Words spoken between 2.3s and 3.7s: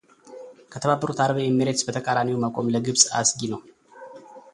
መቆም ለግብጽ አስጊ ነው።